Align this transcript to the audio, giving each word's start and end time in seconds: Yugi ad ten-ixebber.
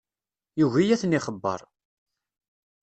Yugi 0.59 0.85
ad 0.93 0.99
ten-ixebber. 1.01 1.59